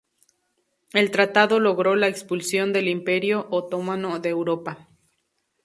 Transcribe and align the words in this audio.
El 0.93 1.11
Tratado 1.11 1.59
logró 1.59 1.95
la 1.95 2.07
expulsión 2.07 2.73
del 2.73 2.87
Imperio 2.87 3.45
otomano 3.51 4.17
de 4.19 4.29
Europa. 4.29 4.87